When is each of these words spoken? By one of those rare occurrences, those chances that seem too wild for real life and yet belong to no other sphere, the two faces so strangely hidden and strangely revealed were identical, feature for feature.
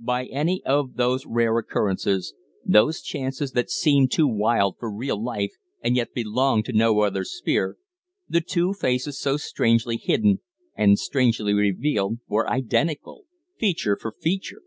By 0.00 0.24
one 0.32 0.56
of 0.64 0.94
those 0.94 1.26
rare 1.26 1.58
occurrences, 1.58 2.32
those 2.64 3.02
chances 3.02 3.52
that 3.52 3.68
seem 3.68 4.08
too 4.08 4.26
wild 4.26 4.76
for 4.78 4.90
real 4.90 5.22
life 5.22 5.50
and 5.82 5.94
yet 5.94 6.14
belong 6.14 6.62
to 6.62 6.72
no 6.72 7.00
other 7.00 7.24
sphere, 7.24 7.76
the 8.26 8.40
two 8.40 8.72
faces 8.72 9.20
so 9.20 9.36
strangely 9.36 9.98
hidden 9.98 10.40
and 10.74 10.98
strangely 10.98 11.52
revealed 11.52 12.20
were 12.26 12.48
identical, 12.48 13.24
feature 13.58 13.98
for 14.00 14.10
feature. 14.12 14.62